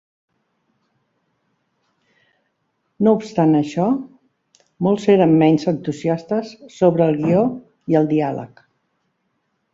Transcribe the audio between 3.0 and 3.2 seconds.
No